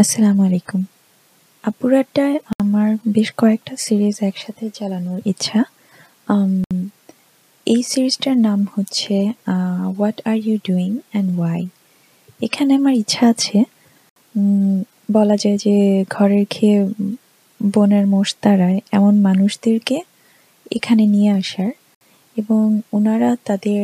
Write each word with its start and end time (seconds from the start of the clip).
আসসালামু 0.00 0.42
আলাইকুম। 0.48 0.82
আপুরাটায় 1.64 2.36
আমার 2.60 2.88
বেশ 3.16 3.28
কয়েকটা 3.40 3.74
সিরিজ 3.84 4.16
একসাথে 4.28 4.64
চালানোর 4.78 5.20
ইচ্ছা। 5.32 5.60
এই 7.66 7.80
সিরিজটার 7.90 8.36
নাম 8.48 8.60
হচ্ছে 8.74 9.14
what 9.96 10.18
are 10.30 10.38
you 10.46 10.56
doing 10.68 10.90
and 11.02 11.28
why 11.36 11.62
এখানে 12.40 12.70
আমার 12.80 12.94
ইচ্ছা 13.02 13.22
আছে 13.32 13.58
বলা 15.16 15.36
যায় 15.42 15.58
যে 15.64 15.76
ঘরের 16.14 16.44
খেয়ে 16.54 16.78
বনের 17.60 18.04
মোষ 18.12 18.28
তাড়ায় 18.42 18.78
এমন 18.96 19.14
মানুষদেরকে 19.28 19.96
এখানে 20.70 21.04
নিয়ে 21.14 21.30
আসার 21.40 21.70
এবং 22.36 22.64
ওনারা 22.96 23.30
তাদের 23.48 23.82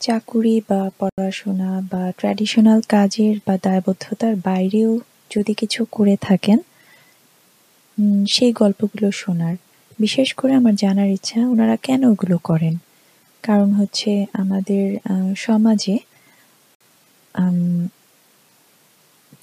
চাকুরি 0.00 0.56
বা 0.68 0.80
পড়াশোনা 0.98 1.70
বা 1.90 2.02
ট্র্যাডিশনাল 2.10 2.80
কাজের 2.88 3.34
বা 3.46 3.54
দায়বদ্ধতার 3.62 4.34
বাইরেও 4.36 4.90
যদি 5.30 5.52
কিছু 5.54 5.80
করে 5.92 6.14
থাকেন 6.20 6.58
সেই 8.26 8.52
গল্পগুলো 8.52 9.08
শোনার। 9.12 9.54
বিশেষ 9.98 10.28
করে 10.34 10.52
আমার 10.54 10.74
জানার 10.74 11.10
ইচ্ছা, 11.10 11.40
ওনারা 11.48 11.76
কেন 11.76 12.02
ওগুলো 12.04 12.36
করেন? 12.44 12.74
কারণ 13.44 13.70
হচ্ছে 13.72 14.10
আমাদের 14.32 14.84
সমাজে 15.36 15.96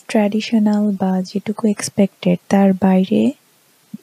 ট্র্যাডিশনাল 0.10 0.84
বা 1.02 1.12
যেটুকু 1.22 1.63
এক্সপেক্টেড 1.68 2.38
তার 2.49 2.70
বাইরে 2.82 3.22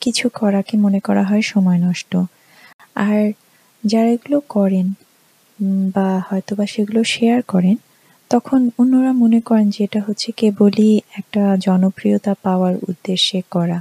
কিছু 0.01 0.27
করাকে 0.35 0.75
মনে 0.77 1.01
করা 1.01 1.23
হয় 1.25 1.43
সময় 1.43 1.79
নষ্ট। 1.79 2.13
আর 3.09 3.21
যারা 3.85 4.09
এগুলো 4.09 4.39
করেন 4.49 4.87
বা 5.95 6.09
হয়তোবা 6.29 6.65
সেগুলো 6.75 7.01
শেয়ার 7.15 7.41
করেন, 7.53 7.77
তখন 8.31 8.61
অন্যরা 8.81 9.13
মনে 9.23 9.41
করেন 9.49 9.67
যে 9.75 9.81
এটা 9.87 10.01
হচ্ছে 10.07 10.29
কেবলই 10.41 10.91
একটা 11.21 11.43
জনপ্রিয়তা 11.67 12.33
পাওয়ার 12.45 12.75
উদ্দেশ্যে 12.91 13.41
করা। 13.55 13.79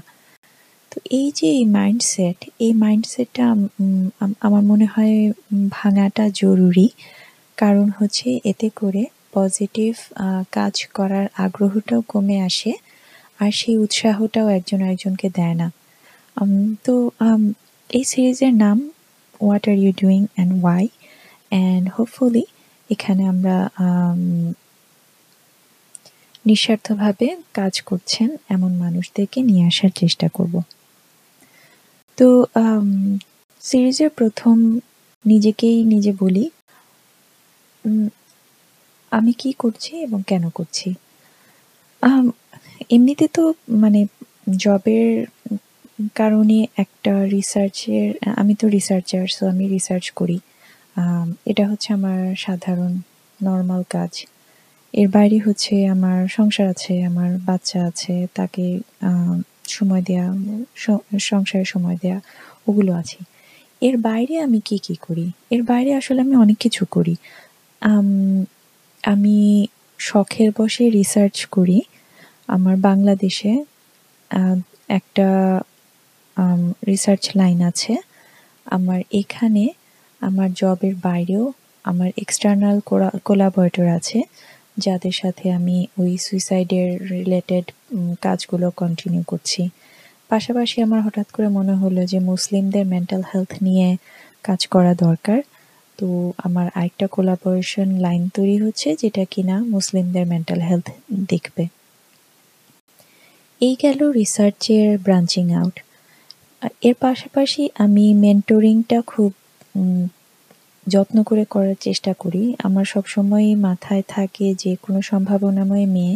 তো 0.92 0.98
এই 1.20 1.28
যে 1.38 1.48
এই 1.60 1.66
মাইন্ডসেট 1.78 2.38
এই 2.66 2.74
মাইন্ডসেটটা 2.84 3.46
আমার 4.46 4.64
মনে 4.72 4.88
হয় 4.94 5.16
ভাঙাটা 5.78 6.26
জরুরি। 6.42 6.88
কারণ 7.58 7.88
হচ্ছে 7.98 8.28
এতে 8.52 8.68
করে 8.80 9.04
পজিটিভ 9.36 9.92
কাজ 10.58 10.76
করার 10.98 11.26
আগ্রহটাও 11.46 12.02
কমে 12.14 12.38
আসে, 12.50 12.72
আর 13.40 13.52
সেই 13.60 13.76
উৎসাহটাও 13.86 14.48
একজন 14.58 14.80
একজনকে 14.92 15.28
দেয় 15.38 15.56
না। 15.62 15.68
তো 16.86 16.94
এই 17.90 18.04
সিরিজের 18.12 18.54
নাম 18.64 18.78
what 19.40 19.64
are 19.72 19.78
you 19.84 19.92
doing 20.02 20.22
and 20.36 20.54
why 20.62 20.86
and 21.52 21.86
hopefully 21.90 22.44
এখানে 22.90 23.24
আমরা 23.28 23.56
নিঃস্বার্থভাবে 26.46 27.28
কাজ 27.54 27.74
করছেন 27.82 28.30
এমন 28.50 28.72
মানুষদেরকে 28.76 29.40
নিয়ে 29.42 29.64
আসার 29.68 29.92
চেষ্টা 29.96 30.28
করব। 30.34 30.56
তো 32.18 32.28
সিরিজের 33.62 34.10
প্রথম 34.10 34.56
নিজেকেই 35.26 35.78
নিজে 35.84 36.12
বলি 36.20 36.46
আমি 39.12 39.32
কি 39.34 39.50
করছি 39.54 39.92
এবং 39.98 40.20
কেন 40.28 40.44
করছি? 40.50 40.90
এমনিতে 42.90 43.26
তো 43.28 43.44
মানে 43.78 44.02
জবের 44.58 45.10
কারণে 46.16 46.58
একটা 46.78 47.14
রিসার্চের 47.26 48.08
আমি 48.36 48.54
তো 48.56 48.66
রিসার্চার 48.68 49.24
সো 49.28 49.44
আমি 49.48 49.66
রিসার্চ 49.68 50.06
করি। 50.12 50.38
এটা 51.52 51.64
হচ্ছে 51.72 51.90
আমার 51.98 52.20
সাধারণ 52.46 52.92
নর্মাল 53.40 53.82
কাজ। 53.96 54.14
এর 54.94 55.08
বাইরে 55.16 55.38
হচ্ছে 55.46 55.74
আমার 55.96 56.20
সংসার 56.38 56.68
আছে, 56.74 56.94
আমার 57.10 57.30
বাচ্চা 57.48 57.80
আছে, 57.90 58.16
তাকে 58.38 58.66
সময় 59.76 60.04
দেয়া 60.10 60.26
সংসারে 61.30 61.66
সময় 61.74 61.98
দেয়া, 62.04 62.20
ওগুলো 62.68 62.92
আছে। 63.02 63.20
এর 63.88 63.96
বাইরে 64.08 64.34
আমি 64.46 64.60
কি 64.68 64.78
কি 64.86 64.96
করি? 65.06 65.28
এর 65.54 65.62
বাইরে 65.70 65.92
আসলে 66.00 66.20
আমি 66.26 66.36
অনেক 66.44 66.58
কিছু 66.66 66.84
করি। 66.96 67.16
আমি 69.04 69.38
শখের 70.00 70.50
বসে 70.58 70.84
রিসার্চ 70.98 71.38
করি। 71.56 71.80
আমার 72.56 72.76
বাংলাদেশে 72.90 73.52
একটা 75.00 75.28
রিসার্চ 76.90 77.24
লাইন 77.40 77.60
আছে। 77.72 77.94
আমার 78.76 79.00
এখানে 79.22 79.64
আমার 80.22 80.50
জবের 80.60 80.96
বাইরেও 81.06 81.46
আমার 81.86 82.10
এক্সটার্নাল 82.24 82.78
কোলাবরেটর 83.28 83.88
আছে, 83.98 84.20
যাদের 84.78 85.16
সাথে 85.22 85.46
আমি 85.58 85.78
ওই 86.02 86.12
সুইসাইডের 86.26 86.90
রিলেটেড 87.14 87.66
কাজগুলো 88.26 88.68
কন্টিনিউ 88.82 89.22
করছি। 89.32 89.62
পাশাপাশি 90.32 90.78
আমার 90.86 91.02
হঠাৎ 91.06 91.28
করে 91.36 91.48
মনে 91.58 91.76
হলো 91.82 92.02
যে 92.12 92.20
মুসলিমদের 92.32 92.86
মেন্টাল 92.94 93.24
হেলথ 93.32 93.52
নিয়ে 93.68 93.88
কাজ 94.44 94.62
করা 94.74 94.94
দরকার। 95.06 95.40
তো 96.00 96.08
আমার 96.48 96.68
আরেকটা 96.80 97.06
কোলাবোরেশন 97.16 97.90
লাইন 98.06 98.24
তৈরি 98.36 98.56
হচ্ছে 98.64 98.90
যেটা 99.02 99.24
কিনা 99.34 99.56
মুসলিমদের 99.76 100.26
মেন্টাল 100.34 100.60
হেলথ 100.70 100.88
দেখবে। 101.32 101.64
এই 103.62 103.76
গেল 103.82 104.00
রিসার্চের 104.20 104.88
ব্রাঞ্চিং 105.06 105.46
আউট 105.60 105.76
এর 106.88 106.96
পাশাপাশি 107.06 107.64
আমি 107.86 108.06
মেন্টরিংটা 108.24 109.00
খুব 109.12 109.32
যত্ন 110.88 111.18
করে 111.24 111.44
করার 111.54 111.78
চেষ্টা 111.88 112.12
করি। 112.14 112.44
আমার 112.68 112.86
সবসময়ই 112.94 113.54
মাথায় 113.68 114.04
থাকে 114.16 114.48
যে, 114.64 114.72
কোনো 114.86 115.00
সম্ভাবনাময় 115.12 115.88
মেয়ে, 115.96 116.16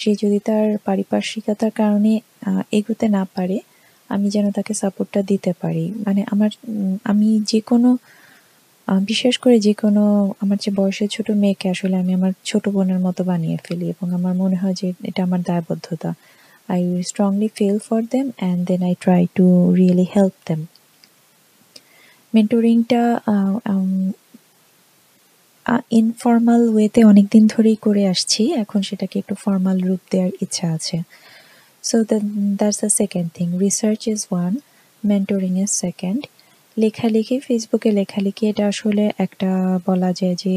সে 0.00 0.10
যদি 0.22 0.38
তার 0.48 0.66
পারিপার্শ্বিকতার 0.88 1.72
কারণে 1.80 2.12
এগোতে 2.78 3.06
না 3.16 3.22
পারে, 3.34 3.56
আমি 4.10 4.26
যেন 4.34 4.46
তাকে 4.56 4.72
সাপোর্টটা 4.82 5.20
দিতে 5.22 5.52
পারি। 5.62 5.84
মানে 6.06 6.20
আমার 6.32 6.50
আমি 7.04 7.28
যে 7.52 7.60
কোনো 7.70 7.90
বিশেষ 9.08 9.34
করে 9.38 9.56
যে 9.66 9.72
কোনো, 9.82 10.02
আমার 10.42 10.58
যে 10.64 10.70
বয়সের 10.78 11.08
ছোট 11.14 11.28
মেয়েকে 11.42 11.66
আসলে 11.74 11.94
আমি 12.02 12.12
আমার 12.18 12.32
ছোট 12.44 12.64
বোনের 12.68 13.00
মতো 13.06 13.22
বানিয়ে 13.30 13.58
ফেলি 13.66 13.86
এবং 13.94 14.06
আমার 14.18 14.34
মনে 14.42 14.56
হয় 14.62 14.74
যে, 14.80 14.88
এটা 15.08 15.20
আমার 15.28 15.40
দায়বদ্ধতা। 15.42 16.10
I 16.68 16.82
strongly 17.08 17.48
feel 17.56 17.76
for 17.86 18.00
them 18.12 18.26
and 18.38 18.60
then 18.68 18.80
I 18.88 18.94
try 19.04 19.22
to 19.36 19.46
really 19.78 20.06
help 20.14 20.34
them 20.48 20.60
মেন্টরিংটা 22.34 23.02
informal 26.00 26.62
ওয়েতে 26.74 27.00
অনেক 27.12 27.26
দিন 27.34 27.44
ধরেই 27.54 27.78
করে 27.86 28.02
আসছি। 28.12 28.42
এখন 28.62 28.80
সেটাকে 28.88 29.16
একটু 29.22 29.34
ফর্মাল 29.44 29.78
রূপ 29.88 30.02
দেওয়ার 30.12 30.32
ইচ্ছা 30.44 30.66
আছে। 30.76 30.96
So 31.88 31.96
that's 32.58 32.78
the 32.82 32.90
second 33.00 33.28
thing 33.36 33.46
research 33.64 34.00
is 34.12 34.20
one 34.30 34.52
mentoring 35.10 35.52
is 35.64 35.70
second 35.84 36.20
লেখালেখি 36.76 37.36
ফেসবুকে 37.46 37.90
লেখালেখি, 37.98 38.44
এটা 38.52 38.64
আসলে 38.72 39.04
একটা 39.24 39.50
বলা 39.88 40.10
যায় 40.18 40.36
যে 40.42 40.54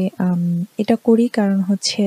এটা 0.82 0.96
করি 1.06 1.26
কারণ 1.38 1.58
হচ্ছে 1.68 2.02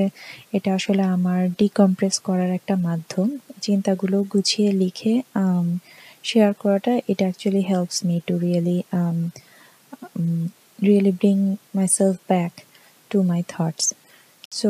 এটা 0.57 0.69
আসলে 0.79 1.03
আমার 1.15 1.41
ডিকম্প্রেস 1.61 2.15
করার 2.27 2.51
একটা 2.59 2.75
মাধ্যম। 2.87 3.27
চিন্তাগুলো 3.65 4.17
গুছিয়ে 4.31 4.69
লিখে 4.81 5.13
শেয়ার 6.29 6.51
করাটা, 6.61 6.93
এটা 7.11 7.23
actually 7.27 7.63
helps 7.71 7.97
me 8.07 8.15
to 8.27 8.33
really 8.45 8.77
really 10.87 11.13
bring 11.19 11.37
myself 11.97 12.17
back 12.31 12.53
to 13.11 13.17
my 13.31 13.41
thoughts 13.53 13.85
so 14.59 14.69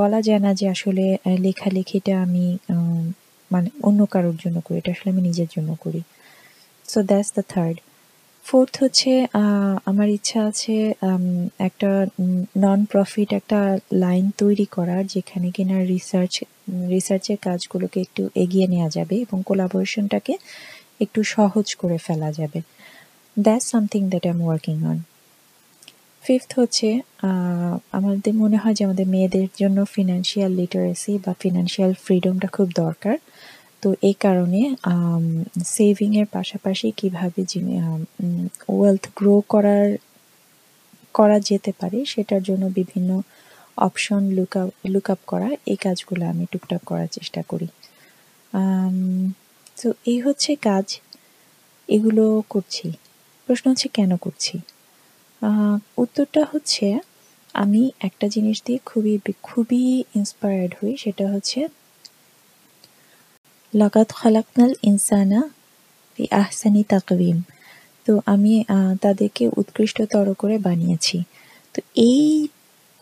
বলা 0.00 0.20
যায় 0.26 0.40
না 0.46 0.50
যে 0.60 0.66
আসলে 0.74 1.04
লেখালেখিটা 1.46 2.14
আমি 2.24 2.46
মানে 3.50 3.68
অন্য 3.88 4.00
কারোর 4.14 4.36
জন্য 4.42 4.56
করি, 4.64 4.76
এটা 4.80 4.90
আসলে 4.96 5.08
আমি 5.14 5.22
নিজের 5.28 5.48
জন্য 5.54 5.70
করি। 5.84 6.00
So 6.90 6.98
that's 7.10 7.30
the 7.38 7.44
third 7.52 7.76
fourth 8.44 8.72
হচ্ছে 8.84 9.12
আমার 9.90 10.08
ইচ্ছা 10.18 10.40
আছে 10.50 10.76
একটা 11.68 11.90
নন 12.64 12.80
প্রফিট 12.92 13.28
একটা 13.40 13.60
লাইন 14.04 14.24
তৈরি 14.42 14.66
করার, 14.76 15.02
যেখানে 15.14 15.46
কিনা 15.56 15.76
রিসার্চ 15.92 16.34
রিসার্চের 16.94 17.38
কাজগুলোকে 17.46 17.98
একটু 18.06 18.22
এগিয়ে 18.42 18.66
নেওয়া 18.72 18.88
যাবে 18.96 19.16
এবং 19.24 19.38
কোলাবোরেশনটাকে 19.48 20.34
একটু 21.04 21.20
সহজ 21.36 21.66
করে 21.80 21.98
ফেলা 22.06 22.30
যাবে। 22.38 22.60
That's 23.36 23.66
something 23.72 24.02
that 24.12 24.24
I 24.28 24.32
am 24.36 24.40
working 24.46 24.76
on 24.90 24.98
fifth 26.24 26.50
হচ্ছে 26.60 26.88
আমাদের 27.98 28.32
মনে 28.42 28.56
হয় 28.62 28.74
যে 28.78 28.82
আমাদের 28.88 29.06
মেয়েদের 29.14 29.48
জন্য 29.60 29.78
ফিনান্সিয়াল 29.94 30.52
লিটারেসি 30.60 31.12
বা 31.24 31.32
ফিনান্সিয়াল 31.42 31.92
ফ্রিডমটা 32.04 32.48
খুব 32.56 32.68
দরকার। 32.82 33.16
তো 33.82 33.88
এই 34.08 34.16
কারণে 34.24 34.60
সেভিংয়ের 35.74 36.28
পাশাপাশি 36.36 36.86
কীভাবে 37.00 37.40
ওয়েলথ 38.76 39.04
গ্রো 39.18 39.34
করার, 39.52 39.86
করা 41.14 41.36
যেতে 41.48 41.70
পারে 41.80 41.98
সেটার 42.12 42.42
জন্য 42.48 42.64
বিভিন্ন 42.78 43.10
option 43.78 44.22
look 44.36 44.52
up 44.62 44.68
look 44.92 45.06
up 45.14 45.20
করা, 45.32 45.48
এই 45.72 45.78
কাজগুলো 45.84 46.22
আমি 46.32 46.44
টুকটাক 46.52 46.82
করার 46.90 47.08
চেষ্টা 47.16 47.40
করি। 47.50 47.68
তো 49.80 49.88
এই 50.12 50.18
হচ্ছে 50.26 50.50
কাজ, 50.68 50.86
এগুলো 51.88 52.24
করছি। 52.54 52.88
প্রশ্ন 53.48 53.64
হচ্ছে, 53.72 53.88
কেন 53.98 54.10
করছি? 54.24 54.54
উত্তরটা 56.02 56.42
হচ্ছে, 56.52 56.86
আমি 57.54 57.82
একটা 58.08 58.26
জিনিস 58.34 58.58
দিয়ে 58.66 58.78
খুবই 58.90 59.14
খুবই 59.48 59.82
ইন্সপায়ার্ড 60.18 60.72
হই, 60.78 60.92
সেটা 61.04 61.24
হচ্ছে 61.34 61.60
লাকাত 63.72 64.08
খালাকনাল 64.18 64.72
ইনসানা 64.90 65.40
আহসানি 66.40 66.82
তাকবিম 66.92 67.38
তো 68.06 68.12
আমি 68.34 68.52
তাদেরকে 69.04 69.44
উৎকৃষ্টতর 69.60 70.26
করে 70.42 70.56
বানিয়েছি। 70.68 71.18
তো 71.74 71.78
এই 72.10 72.26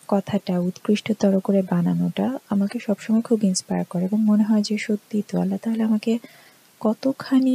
কথাটা, 0.09 0.55
উৎকৃষ্টতর 0.69 1.33
করে 1.47 1.61
বানানোটা 1.73 2.27
আমাকে 2.55 2.77
সবসময় 2.87 3.25
খুব 3.29 3.39
ইন্সপায়ার 3.51 3.85
করে 3.93 4.05
এবং 4.09 4.21
মনে 4.31 4.45
হয় 4.49 4.63
যে 4.69 4.77
সত্যি 4.87 5.19
তো 5.29 5.35
আল্লাহ 5.43 5.59
তাহলে 5.65 5.83
আমাকে 5.91 6.13
কতখানি 6.81 7.55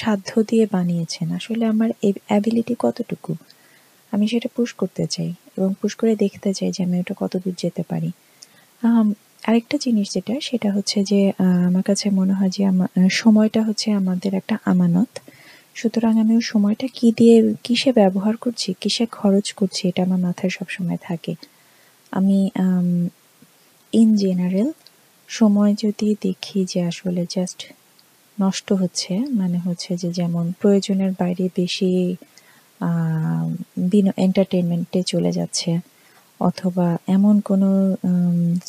সাধ্য 0.00 0.30
দিয়ে 0.50 0.64
বানিয়েছেন। 0.76 1.26
আসলে 1.38 1.64
আমার 1.72 1.90
অ্যাবিলিটি 2.30 2.74
কতটুকু? 2.84 3.32
আমি 4.12 4.24
সেটা 4.32 4.48
পুশ 4.56 4.70
করতে 4.80 5.04
চাই 5.14 5.30
এবং 5.56 5.70
পুশ 5.80 5.92
করে 6.00 6.12
দেখতে 6.24 6.50
চাই 6.58 6.70
যে 6.74 6.80
আমি 6.86 6.96
ওটা 7.02 7.14
কত 7.22 7.32
দূর 7.42 7.54
যেতে 7.64 7.82
পারি। 7.90 8.10
আরেকটা 9.48 9.76
জিনিস 9.84 10.06
যেটা, 10.14 10.34
সেটা 10.48 10.68
হচ্ছে 10.76 10.98
যে 11.10 11.20
আমার 11.68 11.84
কাছে 11.88 12.06
মনে 12.18 12.34
হয় 12.38 12.52
যে 12.56 12.62
আমার 12.72 12.88
সময়টা 13.22 13.60
হচ্ছে 13.68 13.88
আমাদের 14.00 14.32
একটা 14.40 14.54
আমানত। 14.72 15.12
সুতরাং 15.78 16.12
আমি 16.22 16.32
ওই 16.40 16.44
সময়টা 16.52 16.86
কি 16.96 17.08
দিয়ে, 17.18 17.36
কিসে 17.64 17.90
ব্যবহার 18.00 18.34
করছি, 18.44 18.68
কিসে 18.82 19.04
খরচ 19.18 19.46
করছি, 19.58 19.82
এটা 19.90 20.00
আমার 20.06 20.20
মাথায় 20.26 20.52
সবসময় 20.58 21.00
থাকে। 21.08 21.32
আমি 22.12 22.38
ইন 23.92 24.08
জেনারেল 24.22 24.68
সময় 25.28 25.72
যদি 25.84 26.08
দেখি 26.26 26.58
যে 26.72 26.80
আসলে 26.90 27.22
জাস্ট 27.36 27.60
নষ্ট 28.38 28.68
হচ্ছে 28.72 29.12
মানে 29.40 29.58
হচ্ছে 29.66 29.90
যে 30.02 30.08
যেমন 30.18 30.44
প্রয়োজনের 30.60 31.12
বাইরে 31.20 31.44
বেশি 31.60 31.90
বিনো 33.92 34.12
এন্টারটেনমেন্টে 34.26 35.00
চলে 35.12 35.30
যাচ্ছে। 35.38 35.70
অথবা 36.40 36.86
এমন 37.16 37.34
কোনো 37.48 37.68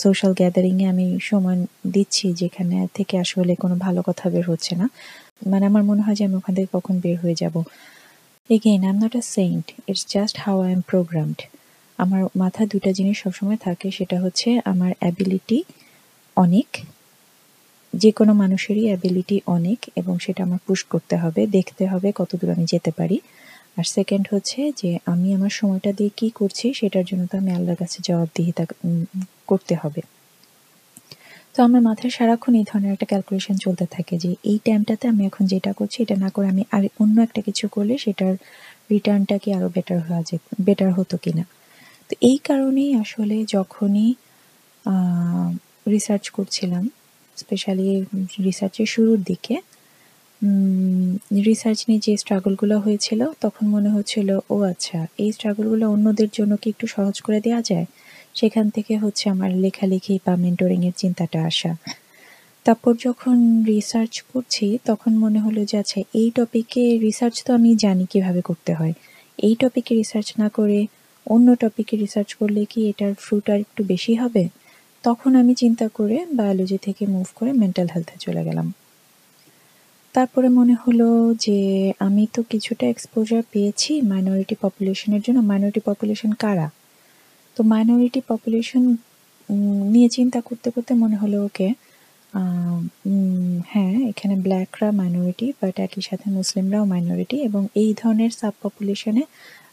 সোশ্যাল 0.03 0.31
গ্যাদারিংয়ে 0.39 0.87
আমি 0.93 1.05
সময় 1.29 1.59
দিচ্ছি 1.95 2.27
যেখানে 2.41 2.77
থেকে 2.97 3.15
আসলে 3.23 3.53
কোনো 3.63 3.75
ভালো 3.85 4.01
কথা 4.07 4.25
বের 4.33 4.45
হচ্ছে 4.51 4.73
না। 4.81 4.85
মানে 5.51 5.63
আমার 5.69 5.83
মনে 5.89 6.01
হয় 6.05 6.15
যে 6.19 6.23
আমি 6.27 6.35
ওখান 6.41 6.53
থেকে 6.57 6.69
কখন 6.77 6.95
বের 7.03 7.17
হয়ে 7.23 7.35
যাব। 7.41 7.55
Again 8.49 8.81
I 8.87 8.91
am 8.93 8.97
not 9.03 9.13
a 9.21 9.23
saint 9.35 9.65
it's 9.89 10.03
just 10.15 10.35
how 10.45 10.55
I 10.67 10.71
am 10.77 10.81
programmed 10.91 11.39
আমার 11.99 12.21
মাথায় 12.43 12.67
দুটা 12.73 12.89
জিনিস 12.97 13.15
সবসময় 13.23 13.59
থাকে, 13.65 13.87
সেটা 13.97 14.17
হচ্ছে 14.23 14.49
আমার 14.71 14.91
অ্যাবিলিটি 15.01 15.59
অনেক 16.37 16.67
যে 17.93 18.09
কোনো 18.11 18.31
মানুষেরই 18.33 18.85
অ্যাবিলিটি 18.89 19.37
অনেক 19.47 19.79
এবং 19.95 20.13
সেটা 20.25 20.41
আমার 20.43 20.61
পুশ 20.67 20.79
করতে 20.93 21.15
হবে, 21.17 21.41
দেখতে 21.57 21.83
হবে 21.87 22.07
কত 22.19 22.31
দূর 22.39 22.49
আমি 22.55 22.65
যেতে 22.73 22.91
পারি। 22.91 23.17
আর 23.77 23.85
সেকেন্ড 23.95 24.25
হচ্ছে 24.33 24.59
যে 24.81 24.89
আমি 25.05 25.27
আমার 25.37 25.53
সময়টা 25.59 25.91
দিয়ে 25.97 26.11
কি 26.19 26.27
করছি 26.39 26.65
সেটার 26.73 27.05
জন্য 27.05 27.23
তো 27.31 27.35
আমি 27.41 27.51
আল্লাহর 27.57 27.79
কাছে 27.79 27.97
জবাবদিহিতা 28.07 28.63
করতে 29.47 29.73
হবে। 29.75 30.01
তো 31.55 31.59
আমার 31.63 31.81
মাথায় 31.81 32.11
সারাক্ষণ 32.17 32.53
এই 32.61 32.65
ধরনের 32.69 32.91
একটা 32.95 33.07
ক্যালকুলেশন 33.11 33.55
চলতে 33.55 33.85
থাকে 33.95 34.15
যে 34.23 34.31
এই 34.51 34.57
টাইমটাতে 34.65 35.05
আমি 35.07 35.23
এখন 35.29 35.43
যেটা 35.45 35.71
করছি 35.73 35.97
এটা 36.03 36.15
না 36.15 36.29
করে 36.35 36.47
আমি 36.53 36.63
আর 36.75 36.83
অন্য 37.03 37.15
একটা 37.27 37.41
কিছু 37.47 37.65
করলে 37.75 37.93
সেটার 37.97 38.33
রিটার্নটা 38.91 39.35
কি 39.43 39.49
আরও 39.57 39.67
বেটার 39.75 39.99
হওয়া 40.07 40.21
যে 40.29 40.35
বেটার 40.63 40.91
হতো 40.97 41.15
কি 41.23 41.31
না 41.37 41.43
তো 42.09 42.13
এই 42.21 42.37
কারণেই 42.47 42.91
আসলে 43.03 43.37
যখনই 43.55 44.09
রিসার্চ 45.93 46.25
করছিলাম 46.29 46.83
স্পেশালি 47.37 47.87
রিসার্চের 48.39 48.87
শুরুর 48.93 49.19
দিকে 49.23 49.55
রিসার্চ 51.49 51.79
নিয়ে 51.87 52.01
যে 52.05 52.13
স্ট্রাগলগুলো 52.17 52.75
হয়েছিল, 52.79 53.21
তখন 53.41 53.65
মনে 53.75 53.89
হচ্ছিল, 53.95 54.29
ও 54.49 54.55
আচ্ছা 54.71 54.99
এই 55.23 55.29
স্ট্রাগলগুলো 55.31 55.85
অন্যদের 55.95 56.29
জন্য 56.37 56.53
কি 56.61 56.67
একটু 56.69 56.85
সহজ 56.95 57.15
করে 57.21 57.39
দেওয়া 57.39 57.61
যায়? 57.69 57.87
সেখান 58.35 58.65
থেকে 58.69 58.93
হচ্ছে 58.97 59.25
আমার 59.29 59.51
লেখালেখি 59.63 60.15
বা 60.25 60.33
মেন্টরিংয়ের 60.43 60.95
চিন্তাটা 60.97 61.39
আসা। 61.51 61.71
তারপর 62.65 62.93
যখন 63.07 63.35
রিসার্চ 63.71 64.13
করছি, 64.31 64.67
তখন 64.85 65.11
মনে 65.23 65.39
হলো 65.45 65.61
যে 65.69 65.75
আচ্ছা 65.77 65.99
এই 66.21 66.29
টপিকে 66.35 66.83
রিসার্চ 67.05 67.35
তো 67.45 67.49
আমি 67.53 67.69
জানি 67.75 68.05
কীভাবে 68.13 68.41
করতে 68.41 68.71
হয়। 68.73 68.93
এই 69.39 69.53
টপিকে 69.61 69.91
রিসার্চ 70.01 70.27
না 70.41 70.47
করে 70.57 70.79
অন্য 71.27 71.47
টপিকে 71.55 71.95
রিসার্চ 72.03 72.29
করলে 72.39 72.61
কি 72.71 72.79
এটার 72.91 73.13
ফ্রুট 73.23 73.45
আর 73.49 73.59
একটু 73.59 73.81
বেশি 73.83 74.13
হবে? 74.15 74.43
তখন 75.03 75.31
আমি 75.41 75.53
চিন্তা 75.61 75.85
করে 75.97 76.17
বায়োলজি 76.39 76.77
থেকে 76.85 77.03
মুভ 77.15 77.27
করে 77.39 77.51
মেন্টাল 77.61 77.87
হেলথে 77.93 78.15
চলে 78.25 78.41
গেলাম। 78.47 78.67
তারপরে 80.15 80.47
মনে 80.59 80.75
হলো 80.83 81.07
যে 81.45 81.57
আমি 82.07 82.23
তো 82.35 82.41
কিছুটা 82.51 82.85
এক্সপোজার 82.93 83.41
পেয়েছি 83.53 83.91
মাইনরিটি 84.11 84.55
পপুলেশনের 84.63 85.21
জন্য। 85.25 85.39
মাইনরিটি 85.49 85.81
পপুলেশন 85.89 86.31
কারা? 86.43 86.67
তো 87.57 87.61
মাইনরিটি 87.73 88.19
পপুলেশন 88.31 88.83
নিয়ে 89.93 90.09
চিন্তা 90.17 90.39
করতে 90.47 90.67
করতে 90.75 90.91
মনে 91.03 91.17
হলো, 91.23 91.37
ওকে 91.47 91.69
হ্যাঁ 93.71 93.95
এখানে 94.11 94.35
ব্ল্যাকরা 94.45 94.87
মাইনরিটি 94.99 95.47
বাট 95.61 95.75
একই 95.85 96.01
সাথে 96.09 96.25
মুসলিমরাও 96.37 96.85
মাইনরিটি 96.93 97.37
এবং 97.47 97.61
এই 97.81 97.89
ধরনের 98.01 98.31
সাব 98.39 98.53
পপুলেশনে 98.63 99.23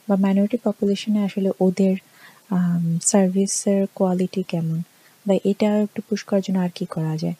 বা 0.08 0.14
মাইনরিটি 0.24 0.58
পপুলেশনে 0.66 1.18
আসলে 1.28 1.50
ওদের 1.66 1.94
সার্ভিসের 3.10 3.80
কোয়ালিটি 3.98 4.42
কেমন? 4.52 4.78
বা 5.30 5.36
এটা 5.50 5.68
একটু 5.86 6.00
পুশ 6.08 6.20
করার 6.28 6.42
জন্য 6.46 6.58
আর 6.66 6.72
কি 6.78 6.84
করা 6.96 7.14
যায়? 7.22 7.36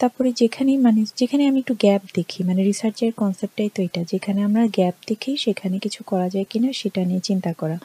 তারপরে 0.00 0.28
যেখানেই 0.40 0.78
মানে 0.86 1.00
যেখানে 1.20 1.42
আমি 1.50 1.58
একটু 1.64 1.74
গ্যাপ 1.84 2.02
দেখি 2.18 2.40
মানে 2.48 2.60
রিসার্চের 2.70 3.12
কনসেপ্টটাই 3.12 3.70
তো 3.76 3.80
এটা, 3.88 4.02
যেখানে 4.12 4.40
আমরা 4.48 4.62
গ্যাপ 4.78 4.96
দেখি, 5.10 5.32
সেখানে 5.44 5.76
কিছু 5.84 6.00
করা 6.06 6.26
যায় 6.34 6.46
কিনা 6.50 6.68
সেটা 6.80 7.00
নিয়ে 7.08 7.22
চিন্তা 7.28 7.52
করা। 7.60 7.78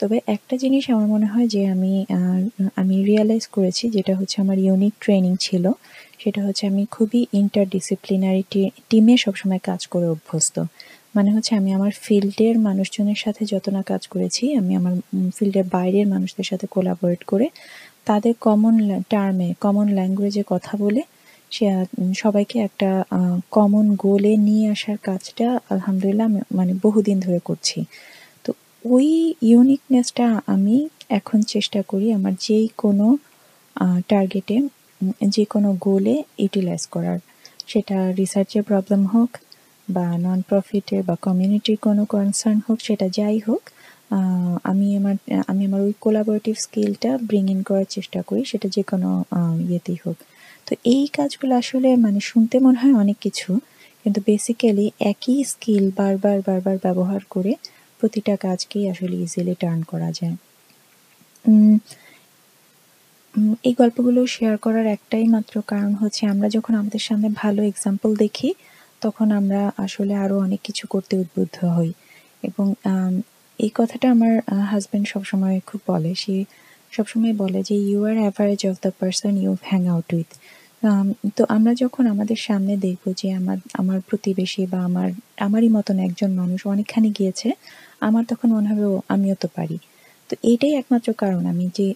তবে 0.00 0.16
একটা 0.26 0.54
জিনিস 0.56 0.84
আমার 0.94 1.08
মনে 1.14 1.26
হয় 1.32 1.48
যে 1.54 1.60
আমি 1.74 1.92
আমি 2.82 2.96
রিয়েলাইজ 3.10 3.44
করেছি, 3.56 3.84
যেটা 3.96 4.12
হচ্ছে 4.18 4.36
আমার 4.44 4.58
ইউনিক 4.66 4.94
ট্রেনিং 5.04 5.32
ছিল, 5.46 5.64
সেটা 6.18 6.40
হচ্ছে 6.46 6.64
আমি 6.70 6.82
খুবই 6.90 7.20
ইন্টারডিসিপ্লিনারি 7.42 8.42
টিমে 8.88 9.14
সবসময় 9.24 9.62
কাজ 9.70 9.80
করে 9.86 10.06
অভ্যস্ত। 10.14 10.56
মানে 11.16 11.30
হচ্ছে 11.34 11.52
আমি 11.60 11.70
আমার 11.78 11.92
ফিল্ডের 12.04 12.56
মানুষজনের 12.58 13.18
সাথে 13.24 13.44
যত 13.52 13.66
না 13.76 13.82
কাজ 13.90 14.02
করেছি, 14.12 14.44
আমি 14.60 14.72
আমার 14.80 14.94
ফিল্ডের 15.36 15.66
বাইরের 15.74 16.06
মানুষদের 16.14 16.46
সাথে 16.50 16.66
কোলাবোরেট 16.74 17.22
করে 17.24 17.46
তাদের 18.06 18.34
কমন 18.46 18.74
টার্মে 19.12 19.48
কমন 19.64 19.86
ল্যাঙ্গুয়েজে 19.98 20.42
কথা 20.52 20.72
বলে 20.82 21.02
সে 21.50 21.64
সবাইকে 22.22 22.56
একটা 22.68 22.90
কমন 23.56 23.86
গোলে 24.04 24.32
নিয়ে 24.46 24.66
আসার 24.74 24.98
কাজটা 25.08 25.46
আলহামদুলিল্লাহ 25.72 26.28
মানে 26.58 26.72
বহুদিন 26.84 27.16
ধরে 27.26 27.40
করছি। 27.48 27.78
তো 28.44 28.50
ওই 28.84 29.08
ইউনিকনেসটা 29.50 30.26
আমি 30.54 30.76
এখন 31.18 31.38
চেষ্টা 31.54 31.80
করি 31.90 32.06
আমার 32.18 32.34
যেই 32.46 32.66
কোনো 32.82 33.06
টার্গেটে 34.10 34.56
যে 35.34 35.44
কোনো 35.44 35.68
গোলে 35.86 36.16
ইউটিলাইজ 36.42 36.82
করার। 36.94 37.18
সেটা 37.70 37.96
রিসার্চের 38.20 38.62
প্রবলেম 38.70 39.02
হোক 39.14 39.30
বা 39.88 40.06
নন 40.24 40.40
প্রফিটের 40.48 41.02
বা 41.08 41.14
কমিউনিটির 41.26 41.78
কোনো 41.86 42.02
কনসার্ন 42.14 42.58
হোক, 42.66 42.78
সেটা 42.86 43.06
যাই 43.18 43.38
হোক 43.46 43.62
আমি 44.70 44.86
আমার 44.96 45.16
আমি 45.46 45.62
আমার 45.68 45.80
ওই 45.80 45.94
কোলাবোরেটিভ 46.00 46.54
স্কিলটা 46.56 47.10
ব্রিং 47.28 47.44
ইন 47.54 47.60
করার 47.62 47.88
চেষ্টা 47.90 48.20
করি, 48.22 48.42
সেটা 48.44 48.66
যে 48.76 48.82
কোনো 48.82 49.10
ইয়েতেই 49.68 49.98
হোক। 50.04 50.18
তো 50.66 50.72
এই 50.94 51.04
কাজগুলো 51.08 51.52
আসলে 51.56 51.88
মানে 51.96 52.20
শুনতে 52.30 52.56
মনে 52.58 52.78
হয় 52.82 52.94
অনেক 52.94 53.18
কিছু, 53.20 53.50
কিন্তু 54.04 54.18
বেসিক্যালি 54.26 54.86
একই 55.12 55.38
স্কিল 55.44 55.84
বারবার 55.98 56.38
বারবার 56.46 56.76
ব্যবহার 56.82 57.22
করে 57.30 57.52
প্রতিটা 58.00 58.34
কাজকেই 58.36 58.84
আসলে 58.88 59.14
ইজিলি 59.16 59.54
টার্ন 59.54 59.80
করা 59.82 60.10
যায়। 60.18 60.36
এই 63.64 63.74
গল্পগুলো 63.74 64.20
শেয়ার 64.26 64.56
করার 64.58 64.86
একটাই 64.96 65.26
মাত্র 65.28 65.54
কারণ 65.62 65.92
হচ্ছে 65.94 66.22
আমরা 66.26 66.48
যখন 66.48 66.72
আমাদের 66.74 67.02
সামনে 67.08 67.28
ভালো 67.42 67.60
এক্সাম্পল 67.62 68.10
দেখি, 68.16 68.50
তখন 69.02 69.26
আমরা 69.40 69.62
আসলে 69.76 70.14
আরও 70.24 70.36
অনেক 70.40 70.60
কিছু 70.64 70.84
করতে 70.86 71.14
উদ্বুদ্ধ 71.16 71.56
হই। 71.76 71.90
এবং 72.42 72.66
এই 73.62 73.70
কথাটা 73.78 74.06
আমার 74.14 74.32
হাজব্যান্ড 74.70 75.06
সবসময় 75.14 75.56
খুব 75.68 75.80
বলে। 75.92 76.10
সে 76.22 76.34
সবসময় 76.92 77.34
বলে 77.42 77.60
যে 77.68 77.76
you 77.88 78.00
are 78.10 78.16
average 78.24 78.60
of 78.70 78.76
the 78.84 78.90
person 79.00 79.32
you 79.42 79.52
hang 79.70 79.82
out 79.92 80.08
with 80.16 80.30
তো 81.36 81.42
আমরা 81.56 81.72
যখন 81.82 82.04
আমাদের 82.14 82.38
সামনে 82.48 82.74
দেখব 82.86 83.04
যে, 83.20 83.28
আমার 83.40 83.58
আমার 83.80 83.98
প্রতিবেশী 84.08 84.62
বা 84.72 84.78
আমার, 84.88 85.08
আমারই 85.46 85.68
মতন 85.76 85.96
একজন 86.08 86.30
মানুষ 86.40 86.60
অনেকখানি 86.72 87.10
গিয়েছে, 87.18 87.48
আমার 88.08 88.22
তখন 88.30 88.48
মনে 88.56 88.68
হবে 88.72 88.84
আমিও 89.14 89.36
তো 89.42 89.48
পারি। 89.56 89.76
তো 90.30 90.34
এইটাই 90.50 90.72
একমাত্র 90.80 91.08
কারণ 91.22 91.42
আমি 91.52 91.66
যে 91.78 91.86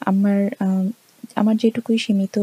আমার 0.00 0.40
আমার 1.40 1.56
যেটুকুই 1.62 1.98
সীমিত 2.04 2.36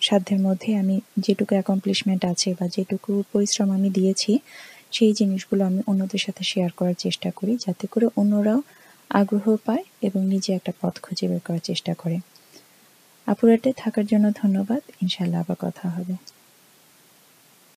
সাধ্যের 0.00 0.40
মধ্যে 0.46 0.70
আমি 0.82 0.96
যেটুকু 1.26 1.52
অ্যাকমপ্লিশমেন্ট 1.58 2.22
আছে 2.32 2.48
বা 2.58 2.66
যেটুকু 2.76 3.12
পরিশ্রম 3.32 3.68
আমি 3.76 3.88
দিয়েছি 3.98 4.32
সেই 4.92 5.12
জিনিসগুলো 5.12 5.64
আমি 5.64 5.80
অন্যদের 5.86 6.18
সাথে 6.18 6.44
শেয়ার 6.44 6.70
করার 6.72 6.94
চেষ্টা 6.98 7.30
করি, 7.30 7.56
যাতে 7.66 7.86
করে 7.86 8.06
অন্যরাও 8.16 8.62
আগ্রহ 9.10 9.56
পায় 9.64 9.84
এবং 10.02 10.26
নিজে 10.26 10.52
একটা 10.52 10.72
পথ 10.80 11.00
খুঁজে 11.00 11.28
বের 11.28 11.40
করার 11.40 11.60
চেষ্টা 11.60 11.94
করে। 11.94 12.18
আপুরাটে 13.26 13.72
থাকার 13.76 14.06
জন্য 14.06 14.30
ধন্যবাদ। 14.42 14.82
ইনশাল্লাহ 15.02 15.40
আবার 15.40 15.56
কথা 15.60 15.88
হবে। 15.88 16.37